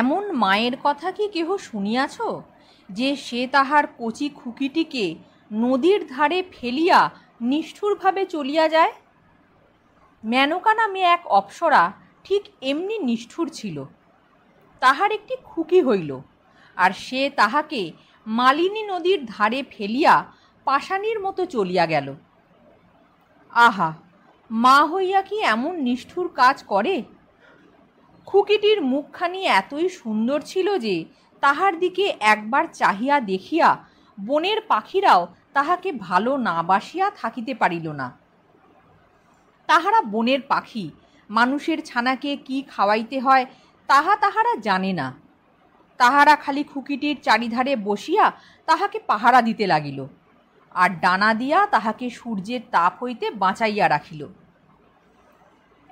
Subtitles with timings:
[0.00, 2.16] এমন মায়ের কথা কি কেহ শুনিয়াছ?
[2.88, 5.06] যে সে তাহার কচি খুকিটিকে
[5.50, 7.00] নদীর ধারে ফেলিয়া
[7.40, 8.92] নিষ্ঠুরভাবে চলিয়া যায়?
[10.24, 11.82] মেনকা নামে এক অপ্সরা
[12.26, 13.76] ঠিক এমনি নিষ্ঠুর ছিল।
[14.82, 16.10] তাহার একটি খুকি হইল,
[16.76, 17.82] আর সে তাহাকে
[18.26, 20.14] মালিনী নদীর ধারে ফেলিয়া
[20.66, 22.08] পাষাণীর মতো চলিয়া গেল।
[23.52, 23.90] আহা,
[24.50, 26.94] মা হইয়া কি এমন নিষ্ঠুর কাজ করে?
[28.26, 31.04] খুকিটির মুখখানি এতই সুন্দর ছিল যে
[31.40, 33.68] তাহার দিকে একবার চাহিয়া দেখিয়া
[34.18, 35.22] বনের পাখিরাও
[35.52, 38.08] তাহাকে ভালো না বাসিয়া থাকিতে পারিল না।
[39.66, 40.90] তাহারা বনের পাখি,
[41.30, 43.44] মানুষের ছানাকে কি খাওয়াইতে হয়
[43.86, 45.08] তাহা তাহারা জানে না।
[45.96, 48.32] তাহারা খালি খুকিটির চারিধারে বসিয়া
[48.66, 50.06] তাহাকে পাহারা দিতে লাগিল
[50.74, 54.22] আর ডানা দিয়া তাহাকে সূর্যের তাপ হইতে বাঁচাইয়া রাখিল।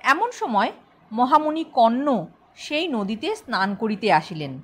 [0.03, 0.71] এমন সময়
[1.11, 2.25] মহামণি কর্ণ
[2.55, 4.61] সেই নদীতে স্নান করিতে আসিলেন।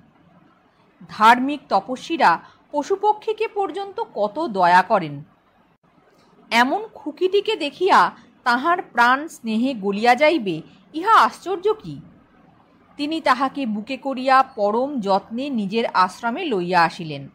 [1.09, 2.39] ধার্মিক তপস্বীরা
[2.71, 5.23] পশুপক্ষীকে পর্যন্ত কত দয়া করেন।
[6.51, 8.11] এমন খুকিটিকে দেখিয়া
[8.43, 10.61] তাহার প্রাণ স্নেহে গলিয়া যাইবে,
[10.93, 12.01] ইহা আশ্চর্য কি?
[12.97, 17.29] তিনি তাহাকে বুকে করিয়া পরম যত্নে নিজের আশ্রমে লইয়া আসিলেন।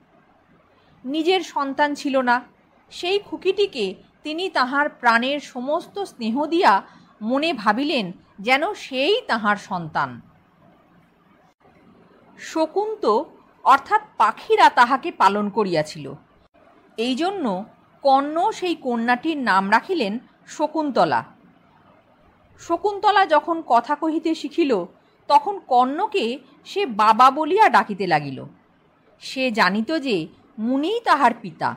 [1.05, 2.43] নিজের সন্তান ছিল না,
[2.91, 6.83] সেই খুকিটিকে তিনি তাহার প্রাণের সমস্ত স্নেহ দিয়া
[7.21, 10.21] মনে ভাবিলেন যেন সেই তাহার সন্তান।
[12.39, 13.23] শকুন্ত
[13.65, 16.15] অর্থাৎ পাখিরা তাহাকে পালন করিয়াছিল।
[16.97, 17.65] এই জন্য
[18.03, 21.25] কর্ণ সেই কন্যাটির নাম রাখিলেন শকুন্তলা।
[22.59, 24.85] শকুন্তলা যখন কথা কহিতে শিখিল,
[25.29, 28.45] তখন কর্ণকে সে বাবা বলিয়া ডাকিতে লাগিল।
[29.21, 30.27] সে জানিত যে
[30.59, 31.77] মুনিই তাহার পিতা।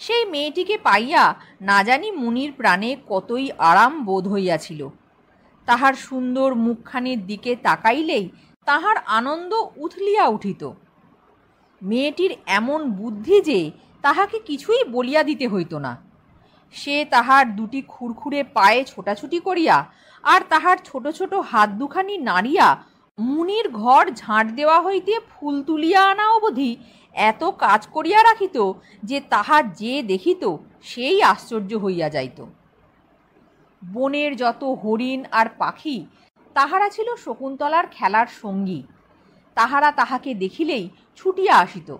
[0.00, 1.22] সেই মেয়েটিকে পাইয়া
[1.60, 4.80] না জানি মুনির প্রাণে কতই আরাম বোধ হইয়াছিল।
[5.68, 8.28] তাহার সুন্দর মুখখানির দিকে তাকাইলেই
[8.66, 10.62] তাহার আনন্দ উথলিয়া উঠিত।
[11.82, 13.60] মেয়েটির এমন বুদ্ধি যে
[14.04, 15.92] তাহাকে কিছুই বলিয়া দিতে হইত না।
[16.76, 19.76] সে তাহার দুটি খুরখুরে পায়ে ছোটাছুটি করিয়া
[20.24, 22.68] আর তাহার ছোট ছোট হাত দুখানি নাড়িয়া
[23.18, 26.70] মুনির ঘর ঝাঁট দেওয়া হইতে ফুল তুলিয়া আনা অবধি
[27.16, 28.72] এত কাজ করিয়া রাখিত
[29.04, 32.44] যে তাহার যে দেখিত, সেই আশ্চর্য হইয়া যাইত।
[33.94, 36.06] বনের যত হরিণ আর পাখি,
[36.54, 38.82] তাহারা ছিল শকুন্তলার খেলার সঙ্গী।
[39.54, 41.96] তাহারা তাহাকে দেখিলেই ছুটিয়া আসিত।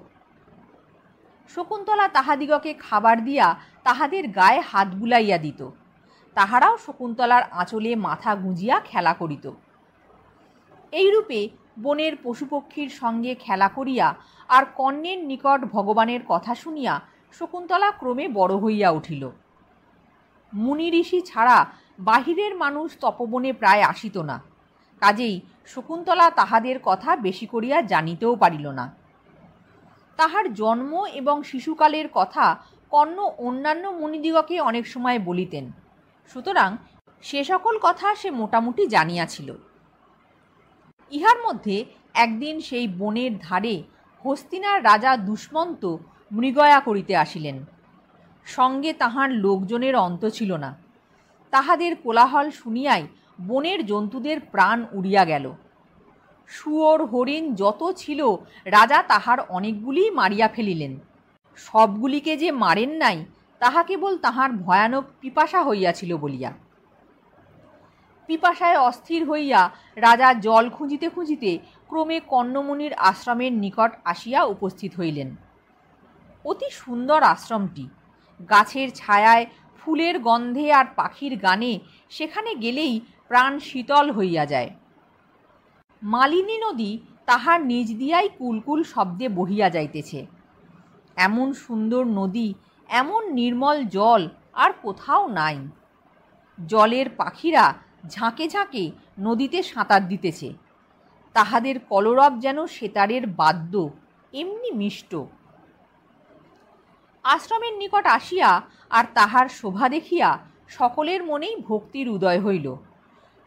[1.48, 5.70] শকুন্তলা তাহাদিগকে খাবার দিয়া তাহাদের গায়ে হাত বুলাইয়া দিত।
[6.34, 9.50] তাহারাও শকুন্তলার আঁচলে মাথা গুঁজিয়া খেলা করিত।
[10.92, 11.48] এইরূপে
[11.82, 14.14] বনের পশুপক্ষীর সঙ্গে খেলা করিয়া
[14.48, 17.00] আর কর্ণের নিকট ভগবানের কথা শুনিয়া
[17.32, 19.30] শকুন্তলা ক্রমে বড় হইয়া উঠিল।
[20.54, 21.66] মুনি ঋষি ছাড়া
[21.98, 24.40] বাহিরের মানুষ তপবনে প্রায় আসিত না।
[25.00, 28.94] কাজেই শকুন্তলা তাহাদের কথা বেশি করিয়া জানিতেও পারিল না।
[30.16, 32.56] তাহার জন্ম এবং শিশুকালের কথা
[32.90, 35.72] কর্ণ অন্যান্য মুনিদিগকে অনেক সময় বলিতেন।
[36.32, 36.76] সুতরাং
[37.22, 39.54] সে সকল কথা সে মোটামুটি জানিয়াছিল।
[41.10, 41.84] ইহার মধ্যে
[42.14, 43.82] একদিন সেই বনের ধারে
[44.24, 45.96] হস্তিনার রাজা দুষ্মন্ত
[46.32, 47.64] মৃগয়া করিতে আসিলেন।
[48.46, 50.76] সঙ্গে তাহার লোকজনের অন্ত ছিল না।
[51.50, 53.06] তাহাদের কোলাহল শুনিয়াই
[53.40, 55.52] বনের জন্তুদের প্রাণ উড়িয়া গেল।
[56.48, 60.98] শুয়োর হরিণ যত ছিল, রাজা তাহার অনেকগুলি মারিয়া ফেলিলেন।
[61.56, 63.24] সবগুলিকে যে মারেন নাই,
[63.58, 66.65] তাহা কেবল তাহার ভয়ানক পিপাসা হইয়াছিল বলিয়া।
[68.26, 75.36] পিপাসায় অস্থির হইয়া রাজা জল খুঁজিতে খুঁজিতে ক্রমে কর্ণমণির আশ্রমের নিকট আসিয়া উপস্থিত হইলেন।
[76.44, 77.88] অতি সুন্দর আশ্রমটি।
[78.48, 79.46] গাছের ছায়ায়
[79.78, 84.70] ফুলের গন্ধে আর পাখির গানে সেখানে গেলেই প্রাণ শীতল হইয়া যায়।
[86.02, 90.26] মালিনী নদী তাহার নিজ দিয়াই কুলকুল শব্দে বহিয়া যাইতেছে।
[91.16, 92.54] এমন সুন্দর নদী,
[92.88, 95.58] এমন নির্মল জল আর কোথাও নাই।
[96.66, 97.64] জলের পাখিরা
[98.08, 98.84] ঝাঁকে ঝাঁকে
[99.18, 100.48] নদীতে সাঁতার দিতেছে।
[101.34, 103.74] তাহাদের কলরব যেন সেতারের বাদ্য,
[104.32, 105.12] এমনি মিষ্ট।
[107.24, 108.50] আশ্রমের নিকট আসিয়া
[108.90, 110.38] আর তাহার শোভা দেখিয়া
[110.68, 112.66] সকলের মনেই ভক্তির উদয় হইল।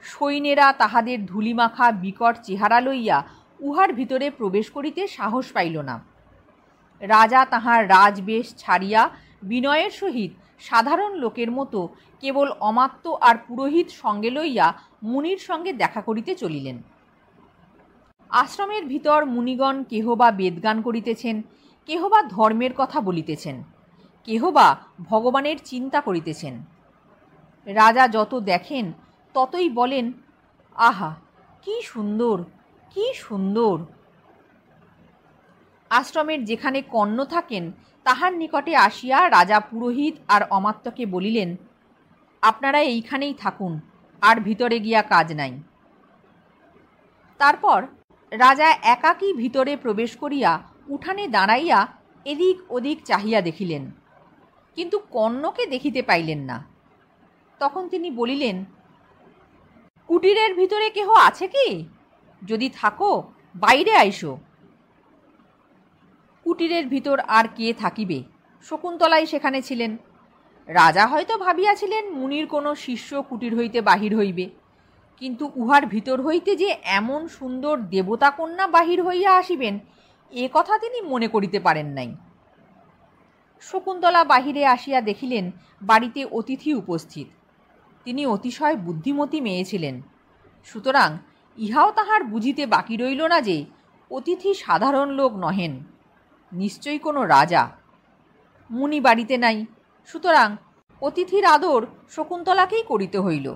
[0.04, 3.18] সৈন্যেরা তাহাদের ধুলিমাখা বিকট চেহারা লইয়া
[3.60, 5.96] উহার ভিতরে প্রবেশ করিতে সাহস পাইল না।
[7.02, 9.10] রাজা তাহার রাজবেশ ছাড়িয়া
[9.44, 11.88] বিনয়ের সহিত সাধারণ লোকের মতো
[12.22, 14.74] কেবল অমাত্য আর পুরোহিত সঙ্গে লইয়া
[15.04, 16.78] মুনির সঙ্গে দেখা করিতে চলিলেন।
[18.32, 21.42] আশ্রমের ভিতর মুনিগণ কেহ বা বেদগান করিতেছেন
[21.90, 23.64] কেহ বা ধর্মের কথা বলিতেছেন
[24.28, 24.68] কেহ বা
[25.00, 26.54] ভগবানের চিন্তা করিতেছেন।
[27.68, 28.86] রাজা যত দেখেন,
[29.36, 30.06] ততই বলেন,
[30.76, 31.12] আহা,
[31.64, 32.38] কি সুন্দর
[32.96, 33.76] কি সুন্দর!
[35.92, 37.64] আশ্রমের যেখানে কর্ণ থাকেন,
[38.06, 41.50] তাহার নিকটে আসিয়া রাজা পুরোহিত আর অমাত্যকে বলিলেন,
[42.44, 43.74] আপনারা এইখানেই থাকুন,
[44.22, 45.54] আর ভিতরে গিয়া কাজ নাই।
[47.40, 47.80] তারপর
[48.32, 50.52] রাজা একাকী ভিতরে প্রবেশ করিয়া
[50.96, 51.80] উঠানে দাঁড়াইয়া
[52.26, 53.84] এদিক ওদিক চাহিয়া দেখিলেন,
[54.78, 56.58] কিন্তু কর্ণকে দেখিতে পাইলেন না।
[57.62, 58.58] তখন তিনি বলিলেন,
[60.10, 61.68] কুটিরের ভিতরে কেহ আছে কি?
[62.42, 63.12] যদি থাকো,
[63.56, 64.32] বাইরে আইসো।
[66.60, 68.24] কুটিরের ভিতর আর কে থাকিবে?
[68.62, 69.98] শকুন্তলাই সেখানে ছিলেন।
[70.68, 74.50] রাজা হয়তো ভাবিয়াছিলেন, মুনির কোনো শিষ্য কুটির হইতে বাহির হইবে।
[75.18, 79.80] কিন্তু উহার ভিতর হইতে যে এমন সুন্দর দেবতা কন্যা বাহির হইয়া আসিবেন,
[80.32, 82.16] এ কথা তিনি মনে করিতে পারেন নাই।
[83.62, 85.52] শকুন্তলা বাহিরে আসিয়া দেখিলেন,
[85.82, 87.28] বাড়িতে অতিথি উপস্থিত।
[88.04, 90.02] তিনি অতিশয় বুদ্ধিমতী মেয়ে ছিলেন।
[90.66, 91.18] সুতরাং
[91.58, 93.66] ইহাও তাহার বুঝিতে বাকি রইল না যে,
[94.12, 95.99] অতিথি সাধারণ লোক নহেন।
[96.52, 97.70] নিশ্চয়ই কোনো রাজা।
[98.72, 99.66] মুনি বাড়িতে নাই।
[100.06, 100.58] সুতরাং
[101.02, 103.56] অতিথির আদর শকুন্তলাকেই করিতে হইল।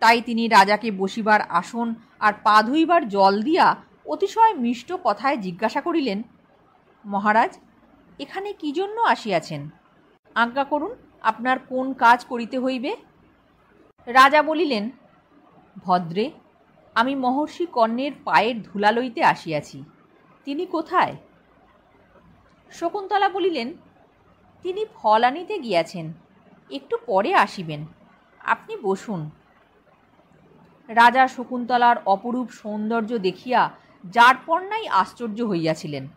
[0.00, 6.22] তাই তিনি রাজাকে বসিবার আসন আর পা ধুইবার জল দিয়া অতিশয় মিষ্ট কথায় জিজ্ঞাসা করিলেন,
[7.04, 7.58] মহারাজ,
[8.18, 9.70] এখানে কি জন্য আসিয়াছেন?
[10.34, 12.96] আজ্ঞা করুন, আপনার কোন কাজ করিতে হইবে?
[14.06, 14.90] রাজা বলিলেন,
[15.84, 16.30] ভদ্রে,
[16.94, 19.84] আমি মহর্ষি কর্ণের পায়ের ধুলা লইতে আসিয়াছি।
[20.44, 21.16] তিনি কোথায়?
[22.72, 23.74] শকুন্তলা বলিলেন,
[24.62, 26.12] তিনি ফল আনিতে গিয়াছেন,
[26.70, 27.86] একটু পরে আসিবেন।
[28.40, 29.30] আপনি বসুন।
[30.88, 33.70] রাজা শকুন্তলার অপরূপ সৌন্দর্য দেখিয়া
[34.04, 36.08] যারপর্ণাই আশ্চর্য হইয়াছিলেন।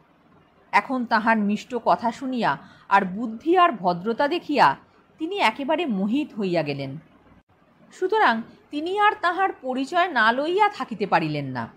[0.72, 2.58] এখন তাহার মিষ্ট কথা শুনিয়া
[2.90, 4.76] আর বুদ্ধি আর ভদ্রতা দেখিয়া
[5.20, 6.98] তিনি একেবারে মোহিত হইয়া গেলেন।
[7.92, 8.42] সুতরাং
[8.72, 11.68] তিনি আর তাহার পরিচয় না লইয়া থাকিতে পারিলেন না।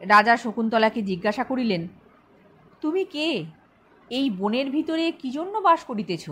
[0.00, 1.88] রাজা শকুন্তলাকে জিজ্ঞাসা করিলেন,
[2.80, 3.44] তুমি কে?
[4.10, 6.30] এই বনের ভিতরে কি জন্য বাস করিতেছ?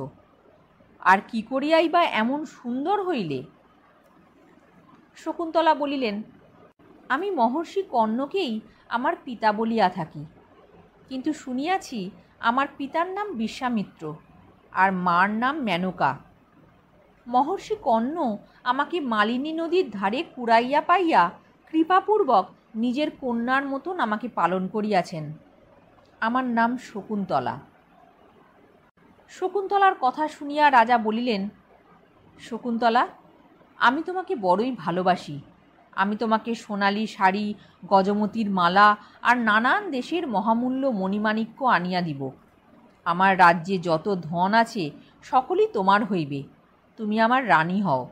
[1.02, 3.42] আর কি করিয়াই বা এমন সুন্দর হইলে?
[5.16, 6.22] শকুন্তলা বলিলেন,
[7.08, 10.24] আমি মহর্ষি কর্ণকেই আমার পিতা বলিয়া থাকি।
[11.08, 14.14] কিন্তু শুনিয়াছি আমার পিতার নাম বিশ্বামিত্র
[14.72, 16.18] আর মার নাম মেনকা।
[17.26, 21.30] মহর্ষি কর্ণ আমাকে মালিনী নদীর ধারে কুড়াইয়া পাইয়া
[21.66, 22.44] কৃপাপূর্বক
[22.74, 25.45] নিজের কন্যার মতন আমাকে পালন করিয়াছেন।
[26.20, 27.60] আমার নাম শকুন্তলা।
[29.28, 31.48] শকুন্তলার কথা শুনিয়া রাজা বলিলেন,
[32.40, 33.08] শকুন্তলা,
[33.76, 35.40] আমি তোমাকে বড়ই ভালোবাসি।
[35.92, 37.54] আমি তোমাকে সোনালি শাড়ি,
[37.86, 42.30] গজমতির মালা আর নানান দেশের মহামূল্য মণিমাণিক্য আনিয়া দিব।
[43.04, 44.90] আমার রাজ্যে যত ধন আছে,
[45.22, 46.42] সকলই তোমার হইবে।
[46.96, 48.08] তুমি আমার রানী হও।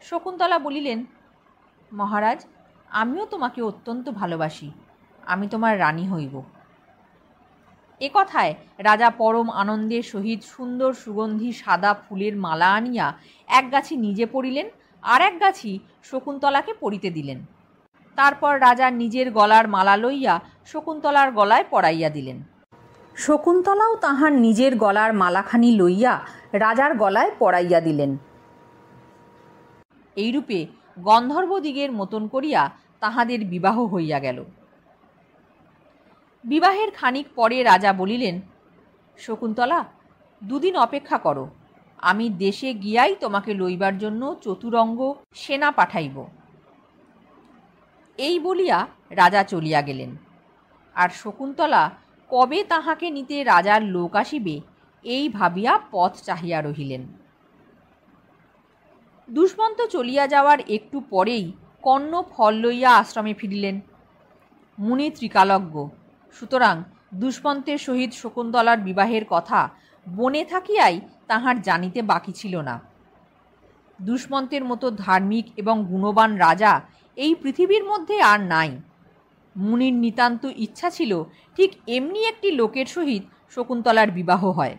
[0.00, 1.04] শকুন্তলা বলিলেন,
[1.92, 2.46] মহারাজ,
[2.90, 4.70] আমিও তোমাকে অত্যন্ত ভালোবাসি।
[5.26, 6.42] আমি তোমার রানী হইব।
[8.00, 13.06] এ কথায় রাজা পরম আনন্দের সহিত সুন্দর সুগন্ধি সাদা ফুলের মালা আনিয়া
[13.48, 14.66] এক গাছি নিজে পড়িলেন
[15.02, 17.38] আর এক গাছি শকুন্তলাকে পড়িতে দিলেন।
[18.16, 22.42] তারপর রাজা নিজের গলার মালা লইয়া শকুন্তলার গলায় পরাইয়া দিলেন।
[23.16, 26.20] শকুন্তলাও তাহার নিজের গলার মালাখানি লইয়া
[26.52, 28.18] রাজার গলায় পরাইয়া দিলেন।
[30.16, 30.66] এইরূপে
[30.98, 34.44] গন্ধর্বদিগের মতন করিয়া তাহাদের বিবাহ হইয়া গেল।
[36.44, 38.40] বিবাহের খানিক পরে রাজা বলিলেন,
[39.18, 39.84] শকুন্তলা,
[40.42, 41.48] দুদিন অপেক্ষা করো।
[41.98, 46.26] আমি দেশে গিয়াই তোমাকে লইবার জন্য চতুরঙ্গ সেনা পাঠাইব।
[48.18, 50.16] এই বলিয়া রাজা চলিয়া গেলেন।
[50.94, 51.90] আর শকুন্তলা,
[52.30, 54.60] কবে তাহাকে নিতে রাজার লোক আসিবে,
[55.04, 57.06] এই ভাবিয়া পথ চাহিয়া রহিলেন।
[59.30, 63.80] দুষ্মন্ত চলিয়া যাওয়ার একটু পরেই কর্ণ ফল লইয়া আশ্রমে ফিরিলেন।
[64.78, 65.88] মুনি ত্রিকালজ্ঞ
[66.38, 66.82] সুতরাং
[67.14, 69.60] দুষ্মন্তের সহিত শকুন্তলার বিবাহের কথা
[70.06, 72.80] বনে থাকিয়াই তাহার জানিতে বাকি ছিল না।
[74.02, 76.72] দুষ্মন্তের মতো ধার্মিক এবং গুণবান রাজা
[77.16, 78.70] এই পৃথিবীর মধ্যে আর নাই।
[79.56, 81.12] মুনির নিতান্ত ইচ্ছা ছিল
[81.56, 84.76] ঠিক এমনি একটি লোকের সহিত শকুন্তলার বিবাহ হয়।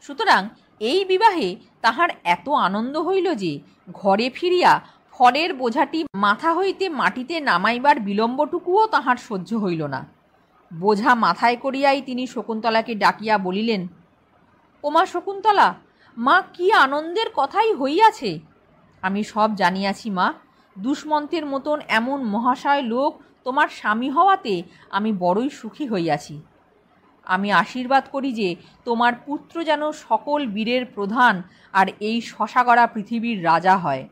[0.00, 0.42] সুতরাং
[0.80, 1.48] এই বিবাহে
[1.80, 3.52] তাহার এত আনন্দ হইল যে
[3.92, 4.72] ঘরে ফিরিয়া
[5.12, 10.00] ফলের বোঝাটি মাথা হইতে মাটিতে নামাইবার বিলম্বটুকুও তাহার সহ্য হইল না।
[10.70, 13.88] বোঝা মাথায় করিয়াই তিনি শকুন্তলাকে ডাকিয়া বলিলেন,
[14.84, 15.74] ওমা শকুন্তলা,
[16.16, 18.30] মা কি আনন্দের কথাই হইয়াছে?
[19.02, 20.32] আমি সব জানিয়াছি, মা।
[20.76, 26.40] দুষ্মন্তের মতন এমন মহাশয় লোক তোমার স্বামী হওয়াতে আমি বড়ই সুখী হইয়াছি।
[27.24, 28.48] আমি আশীর্বাদ করি যে
[28.84, 31.42] তোমার পুত্র যেন সকল বীরের প্রধান
[31.72, 34.08] আর এই শশাগড়া পৃথিবীর রাজা হয়।